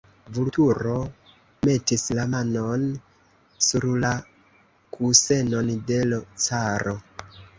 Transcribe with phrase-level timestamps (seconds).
[0.35, 0.93] Vulturo
[1.67, 2.87] metis la manon
[3.67, 4.11] sur la
[4.97, 6.99] kusenon de l' caro.